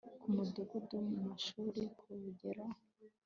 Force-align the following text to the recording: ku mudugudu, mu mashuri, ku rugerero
ku 0.21 0.27
mudugudu, 0.35 0.95
mu 1.09 1.17
mashuri, 1.27 1.81
ku 1.97 2.05
rugerero 2.21 2.65